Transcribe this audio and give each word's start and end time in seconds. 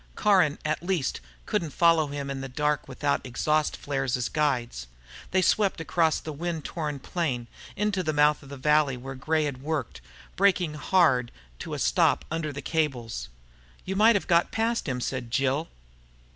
Caron, 0.15 0.57
at 0.65 0.81
least, 0.81 1.21
couldn't 1.45 1.69
follow 1.73 2.07
him 2.07 2.31
in 2.31 2.41
the 2.41 2.49
dark 2.49 2.87
without 2.87 3.23
exhaust 3.23 3.77
flares 3.77 4.17
as 4.17 4.29
guides. 4.29 4.87
They 5.29 5.43
swept 5.43 5.79
across 5.79 6.19
the 6.19 6.33
wind 6.33 6.65
torn 6.65 6.97
plain, 6.97 7.45
into 7.75 8.01
the 8.01 8.11
mouth 8.11 8.41
of 8.41 8.49
the 8.49 8.57
valley 8.57 8.97
where 8.97 9.13
Gray 9.13 9.43
had 9.43 9.61
worked, 9.61 10.01
braking 10.35 10.73
hard 10.73 11.31
to 11.59 11.75
a 11.75 11.77
stop 11.77 12.25
under 12.31 12.51
the 12.51 12.63
cables. 12.63 13.29
"You 13.85 13.95
might 13.95 14.15
have 14.15 14.25
got 14.25 14.49
past 14.51 14.85
them," 14.85 15.01
said 15.01 15.29
Jill. 15.29 15.67